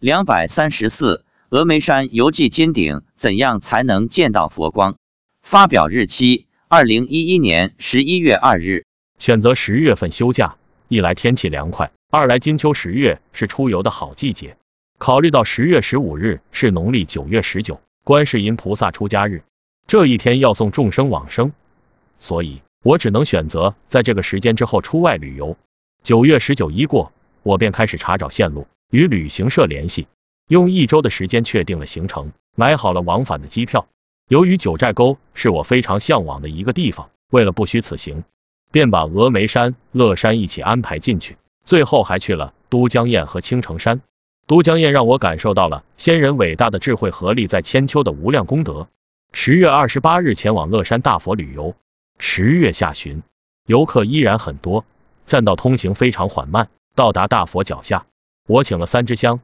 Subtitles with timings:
[0.00, 4.94] 两百三十四，峨眉山游记金顶，怎样才能见到佛光？
[5.42, 8.84] 发表日期：二零一一年十一月二日。
[9.18, 10.54] 选择十月份休假，
[10.86, 14.56] 一来天气凉快，二来金秋十月是出游的好季节。
[14.98, 19.42] 考虑到十月十五日是农历九月十九，观世音菩萨出家日，
[19.88, 21.50] 这一天要送众生往生，
[22.20, 25.56] 所以我只能选择在这个时间之后出外旅游。
[26.04, 27.12] 九月十九一过，
[27.48, 28.66] 我便开始查找线路。
[28.90, 30.06] 与旅行社联系，
[30.48, 33.86] 用一周的时间确定了行程，买好了往返的机票。
[34.28, 38.24] 由于九寨沟是我非常向往的一个地方，为了不虚此行，
[38.70, 41.38] 便把峨眉山、乐山一起安排进去。
[41.64, 44.02] 最后还去了都江堰和青城山。
[44.46, 48.88] 都江堰让我感受到了先人伟大的智慧和历在千秋的无量功德。
[49.32, 51.74] 十月二十八日前往乐山大佛旅游。
[52.18, 53.22] 十月下旬，
[53.64, 54.84] 游客依然很多，
[55.26, 56.68] 栈道通行非常缓慢。
[56.98, 58.06] 到达大佛脚下。
[58.48, 59.38] 我请了三支香，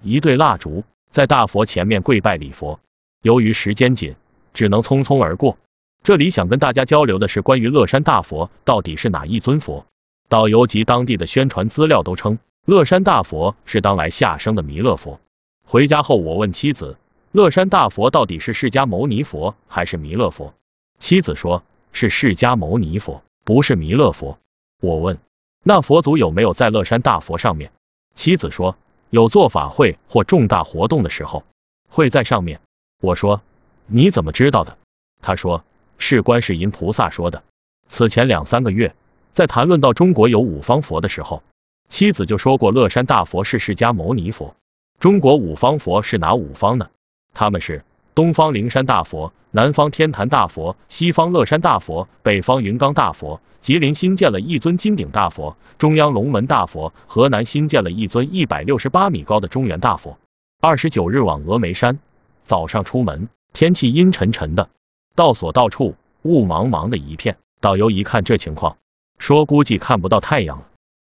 [0.00, 2.78] 一对蜡烛，在大佛前面跪拜礼佛。
[3.20, 4.14] 由于时间紧，
[4.54, 5.58] 只能匆匆而过。
[6.04, 9.86] 这里想跟大家交流的是关于乐山大佛到底是哪一尊佛。
[10.28, 15.18] 导游及当地的宣传资料都称，乐山大佛是当来下生的弥勒佛。
[15.66, 16.96] 回家后，我问妻子，
[17.32, 20.54] 乐山大佛到底是释迦牟尼佛还是弥勒佛？
[21.00, 24.38] 妻子说是释迦牟尼佛，不是弥勒佛。
[24.80, 25.18] 我问，
[25.62, 27.70] 那佛祖有没有在乐山大佛上面？
[28.14, 28.76] 妻子说，
[29.10, 31.44] 有做法会或重大活动的时候，
[31.88, 32.60] 会在上面。
[33.02, 33.42] 我说，
[33.86, 34.78] 你怎么知道的？
[35.20, 35.64] 他说，
[35.98, 37.42] 是观世音菩萨说的。
[37.88, 38.94] 此前两三个月，
[39.32, 41.42] 在谈论到中国有五方佛的时候，
[41.88, 44.54] 妻子就说过乐山大佛是释迦牟尼佛。
[44.98, 46.88] 中国五方佛是哪五方呢？
[47.34, 47.84] 他们是
[48.20, 53.40] 东方灵山大佛、南方天坛大佛、西方乐山大佛、北方云冈大佛。
[53.62, 60.18] 吉林新建了一尊金顶大佛，中央龙门大佛；河南新建了一尊一百六十八米高的中原大佛。
[60.60, 61.98] 二十九日往峨眉山，
[62.42, 64.68] 早上出门，天气阴沉沉的，
[65.14, 67.38] 到所到处雾茫茫的一片。
[67.62, 68.76] 导游一看这情况，
[69.18, 70.64] 说估计看不到太阳了。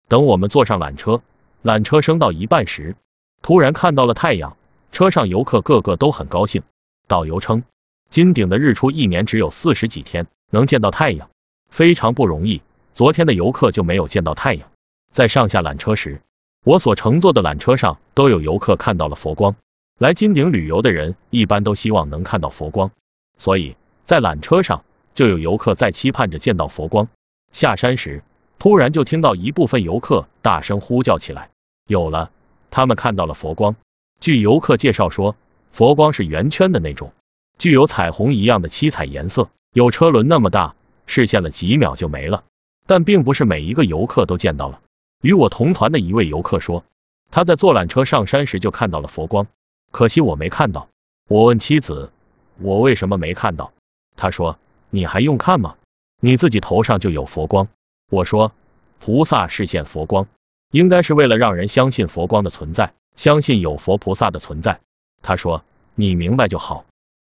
[0.09, 1.21] 等我们坐上缆车，
[1.63, 2.97] 缆车升到一半时，
[3.41, 4.57] 突然看到了太阳，
[4.91, 6.61] 车上游客个个都很高兴。
[7.07, 7.63] 导游称，
[8.09, 11.29] 金顶的日出一年只有四十几天能见到太阳。
[11.69, 12.61] 非常不容易，
[12.93, 14.69] 昨天的游客就没有见到太阳。
[15.11, 16.21] 在上下缆车时，
[16.63, 19.55] 我所乘坐的缆车上都有游客看到了佛光。
[19.97, 22.91] 来金顶旅游的人一般都希望能看到佛光，
[23.37, 24.83] 所以在缆车上
[25.13, 27.07] 就有游客在期盼着见到佛光。
[27.51, 28.23] 下山时，
[28.59, 31.49] 突然就听到一部分游客大声呼叫起来
[31.87, 32.31] ：“有了！”
[32.71, 33.77] 他们看到了佛光。
[34.19, 35.37] 据游客介绍说，
[35.75, 37.11] 佛光是圆圈的那种，
[37.57, 40.73] 具有彩虹一样的七彩颜色，有车轮那么大。
[41.05, 42.45] 视线了几秒就没了，
[42.87, 44.79] 但并不是每一个游客都见到了。
[45.21, 46.85] 与我同团的一位游客说，
[47.29, 49.47] 他在坐缆车上山时就看到了佛光，
[49.91, 50.87] 可惜我没看到。
[51.27, 52.09] 我问妻子，
[52.57, 53.73] 我为什么没看到？
[54.15, 54.57] 他说，
[54.89, 55.75] 你还用看吗？
[56.21, 57.67] 你自己头上就有佛光。
[58.09, 58.53] 我说，
[59.01, 60.29] 菩萨视现佛光，
[60.71, 64.79] 应该是为了让人相信佛光的存在，相信有佛菩萨的存在。
[65.25, 65.65] 他说，
[65.95, 66.85] 你明白就好。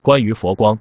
[0.02, 0.80] 关于佛光，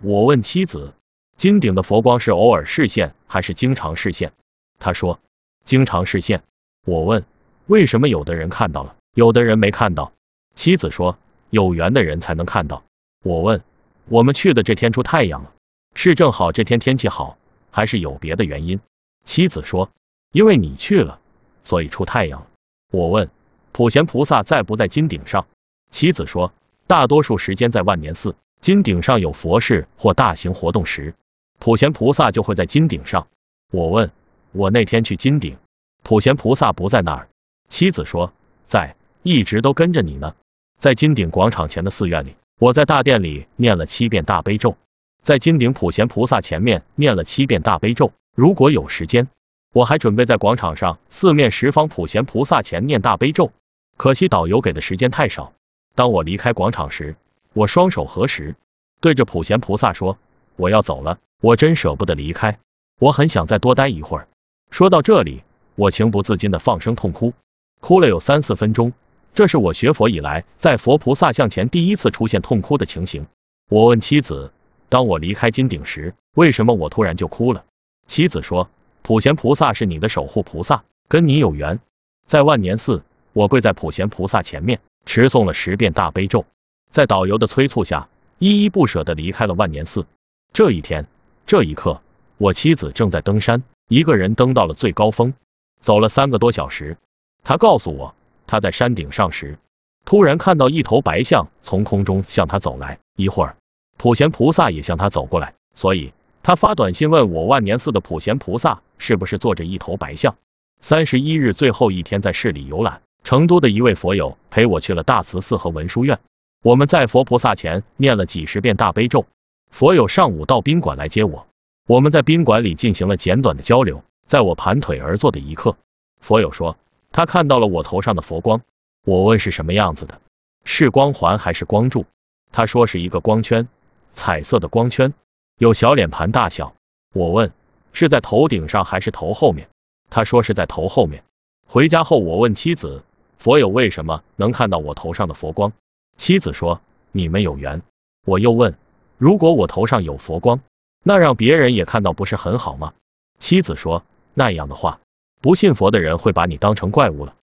[0.00, 0.94] 我问妻子。
[1.36, 4.30] 金顶的佛光是偶尔视现还是经常视现？
[4.78, 5.18] 他说
[5.64, 6.44] 经常视现。
[6.86, 7.24] 我问
[7.66, 10.12] 为什么有的人看到了，有的人没看到？
[10.54, 11.18] 妻子说
[11.50, 12.84] 有缘的人才能看到。
[13.24, 13.60] 我问
[14.06, 15.52] 我们去的这天出太阳了，
[15.96, 17.36] 是正好这天天气好，
[17.72, 18.78] 还是有别的原因？
[19.24, 19.90] 妻子说
[20.30, 21.18] 因为你去了，
[21.64, 22.46] 所以出太阳。
[22.92, 23.28] 我问
[23.72, 25.48] 普贤菩萨在不在金顶上？
[25.94, 26.52] 妻子说
[26.88, 28.34] 大多数时间在万年寺。
[28.60, 31.14] 金顶上有佛事或大型活动时。
[31.60, 33.28] 普贤菩萨就会在金顶上。
[33.70, 34.10] 我问，
[34.50, 35.56] 我那天去金顶，
[36.02, 37.28] 普贤菩萨不在那儿。
[37.68, 38.32] 妻子说，
[38.66, 40.34] 在，一直都跟着你呢。
[40.80, 44.76] 在金顶广场前的寺院里，我在大殿里念了七遍大悲咒，
[45.22, 48.10] 在金顶普贤菩萨前面念了七遍大悲咒。
[48.34, 49.28] 如果有时间，
[49.72, 53.52] 我还准备在广场上四面十方普贤菩萨前念大悲咒。
[53.96, 55.52] 可惜导游给的时间太少。
[55.94, 57.16] 当我离开广场时，
[57.52, 58.56] 我双手合十，
[59.00, 60.18] 对着普贤菩萨说，
[60.56, 61.18] 我要走了。
[61.40, 62.58] 我真舍不得离开，
[62.98, 64.28] 我很想再多待一会儿。
[64.70, 65.42] 说到这里，
[65.74, 67.34] 我情不自禁的放声痛哭，
[67.80, 68.92] 哭了有三四分钟。
[69.34, 73.26] 这是我学佛以来在佛菩萨像前第一次出现痛哭的情形。
[73.68, 74.52] 我问妻子，
[74.88, 77.64] 当我离开金顶时，为什么我突然就哭了？
[78.06, 78.70] 妻子说，
[79.02, 81.78] 普贤菩萨是你的守护菩萨，跟你有缘。
[82.26, 83.02] 在万年寺，
[83.32, 86.44] 我跪在普贤菩萨前面，持诵了十遍大悲咒，
[86.90, 88.08] 在导游的催促下，
[88.38, 90.06] 依依不舍的离开了万年寺。
[90.52, 91.06] 这一天。
[91.46, 92.00] 这一刻，
[92.38, 95.34] 我妻子正在登山，一个人登到了最高峰，
[95.82, 96.96] 走了三个多小时。
[97.42, 98.14] 她告诉我，
[98.46, 99.58] 她在山顶上时，
[100.06, 103.56] 突然看到一头白象从空中向他走来，一会儿
[103.98, 110.36] 普贤菩萨也向他走过来，所以他发短信问我万年寺的普贤菩萨是不是坐着一头白象。
[110.80, 116.20] 三十一日最后一天在市里游览，成都的一位佛友陪我去了大慈寺和文殊院，
[116.62, 119.26] 我们在佛菩萨前念了几十遍大悲咒。
[119.70, 121.46] 佛友上午到宾馆来接我，
[121.88, 124.04] 我们在宾馆里进行了简短的交流。
[124.26, 125.76] 在我盘腿而坐的一刻，
[126.20, 126.76] 佛友说
[127.12, 128.60] 他看到了我头上的佛光。
[129.04, 130.20] 我问是什么样子的，
[130.64, 132.04] 是光环还是光柱？
[132.52, 133.68] 他说是一个光圈，
[134.12, 135.12] 彩色的光圈，
[135.58, 136.74] 有小脸盘大小。
[137.12, 137.52] 我问
[137.92, 139.68] 是在头顶上还是头后面？
[140.08, 141.24] 他说是在头后面。
[141.66, 143.02] 回家后我问妻子，
[143.44, 145.74] 佛友为什么能看到我头上的佛光？
[146.16, 146.80] 妻子说
[147.12, 147.82] 你们有缘。
[148.24, 148.74] 我又问，
[149.18, 150.60] 如果我头上有佛光，
[151.02, 152.94] 那让别人也看到不是很好吗？
[153.38, 154.02] 妻子说
[154.32, 155.00] 那样的话，
[155.42, 157.34] 不信佛的人会把你当成怪物了。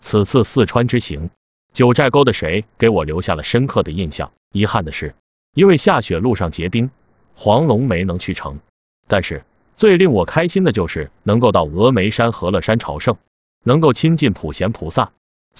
[0.00, 1.30] 此次四川之行，
[1.72, 4.30] 九寨沟的谁给我留下了深刻的印象。
[4.52, 5.16] 遗憾的是，
[5.52, 6.92] 因为下雪路上结冰，
[7.34, 8.60] 黄龙没能去成。
[9.08, 9.42] 但是
[9.76, 13.16] 最令我开心的就是能够到峨眉山和乐山朝圣，
[13.64, 15.10] 能够亲近普贤菩萨。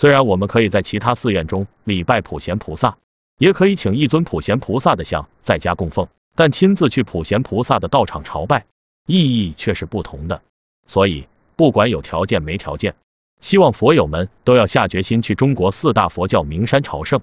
[0.01, 2.97] 虽然我们可以在其他寺院中礼拜普贤菩萨，
[3.37, 8.65] 也可以请一尊普贤菩萨的像在家供奉，但亲自去普贤菩萨的道场朝拜，
[9.05, 10.41] 意义却是不同的。
[10.87, 12.95] 所以不管有条件没条件。
[13.43, 17.21] 希望佛友们都要下决心去中国四大佛教名山朝圣，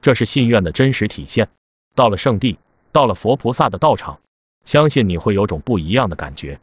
[0.00, 1.48] 这是信愿的真实体现。
[1.96, 2.60] 到了圣地，
[2.92, 4.20] 到了佛菩萨的道场，
[4.64, 6.60] 相信你会有种不一样的感觉。